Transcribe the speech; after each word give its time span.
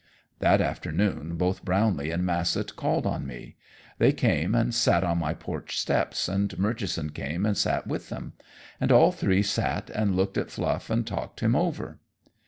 That 0.39 0.61
afternoon 0.61 1.35
both 1.35 1.63
Brownlee 1.63 2.09
and 2.09 2.25
Massett 2.25 2.75
called 2.75 3.05
on 3.05 3.27
me. 3.27 3.55
They 3.99 4.11
came 4.11 4.55
and 4.55 4.73
sat 4.73 5.03
on 5.03 5.19
my 5.19 5.35
porch 5.35 5.77
steps, 5.79 6.27
and 6.27 6.57
Murchison 6.57 7.11
came 7.11 7.45
and 7.45 7.55
sat 7.55 7.85
with 7.85 8.09
them, 8.09 8.33
and 8.79 8.91
all 8.91 9.11
three 9.11 9.43
sat 9.43 9.91
and 9.91 10.15
looked 10.15 10.39
at 10.39 10.49
Fluff 10.49 10.89
and 10.89 11.05
talked 11.05 11.41
him 11.41 11.55
over. 11.55 11.99